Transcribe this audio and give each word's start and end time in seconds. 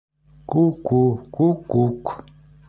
—Ку-ку-ку-кук!.. 0.51 2.05